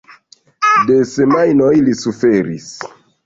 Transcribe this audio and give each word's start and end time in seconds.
De 0.87 0.97
semajnoj 1.09 1.69
li 1.89 1.95
suferis. 2.01 2.67